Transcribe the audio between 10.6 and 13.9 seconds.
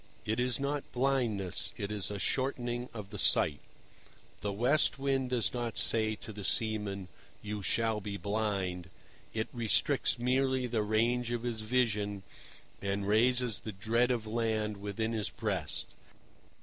the range of his vision and raises the